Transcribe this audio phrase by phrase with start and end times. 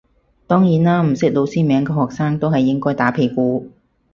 [0.47, 3.69] 當然啦唔識老師名嘅學生都係應該打屁股